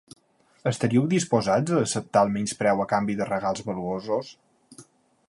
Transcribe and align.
Estaríeu 0.69 1.03
disposats 1.11 1.75
a 1.75 1.81
acceptar 1.87 2.25
el 2.29 2.33
menyspreu 2.39 2.81
a 2.87 2.87
canvi 2.95 3.19
de 3.21 3.29
regals 3.31 3.63
valuosos? 3.69 4.33